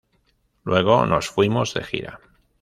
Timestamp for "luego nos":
0.63-1.29